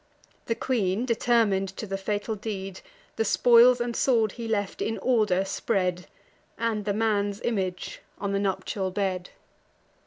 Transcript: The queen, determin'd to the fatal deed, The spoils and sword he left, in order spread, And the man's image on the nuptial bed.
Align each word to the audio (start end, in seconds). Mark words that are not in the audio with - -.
The 0.47 0.55
queen, 0.55 1.05
determin'd 1.05 1.69
to 1.77 1.85
the 1.85 1.95
fatal 1.95 2.33
deed, 2.33 2.81
The 3.17 3.23
spoils 3.23 3.79
and 3.79 3.95
sword 3.95 4.31
he 4.31 4.47
left, 4.47 4.81
in 4.81 4.97
order 4.97 5.45
spread, 5.45 6.07
And 6.57 6.85
the 6.85 6.91
man's 6.95 7.39
image 7.41 8.01
on 8.17 8.31
the 8.31 8.39
nuptial 8.39 8.89
bed. 8.89 9.29